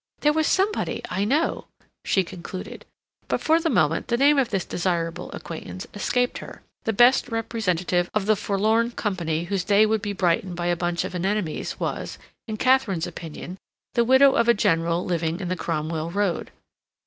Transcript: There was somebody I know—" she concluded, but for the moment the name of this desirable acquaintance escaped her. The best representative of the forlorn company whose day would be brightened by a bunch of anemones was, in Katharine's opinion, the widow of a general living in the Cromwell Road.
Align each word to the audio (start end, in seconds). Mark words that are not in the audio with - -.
There 0.21 0.33
was 0.33 0.47
somebody 0.47 1.03
I 1.11 1.25
know—" 1.25 1.67
she 2.03 2.23
concluded, 2.23 2.85
but 3.27 3.39
for 3.39 3.59
the 3.59 3.69
moment 3.69 4.07
the 4.07 4.17
name 4.17 4.39
of 4.39 4.49
this 4.49 4.65
desirable 4.65 5.31
acquaintance 5.31 5.85
escaped 5.93 6.39
her. 6.39 6.63
The 6.85 6.91
best 6.91 7.29
representative 7.29 8.09
of 8.15 8.25
the 8.25 8.35
forlorn 8.35 8.89
company 8.93 9.43
whose 9.43 9.63
day 9.63 9.85
would 9.85 10.01
be 10.01 10.13
brightened 10.13 10.55
by 10.55 10.65
a 10.73 10.75
bunch 10.75 11.03
of 11.03 11.13
anemones 11.13 11.79
was, 11.79 12.17
in 12.47 12.57
Katharine's 12.57 13.05
opinion, 13.05 13.59
the 13.93 14.03
widow 14.03 14.33
of 14.33 14.47
a 14.47 14.55
general 14.55 15.05
living 15.05 15.39
in 15.39 15.49
the 15.49 15.55
Cromwell 15.55 16.09
Road. 16.09 16.49